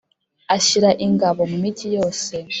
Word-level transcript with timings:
Ashyira 0.55 0.89
ingabo 1.05 1.41
mu 1.51 1.57
migi 1.63 1.87
yose 1.97 2.33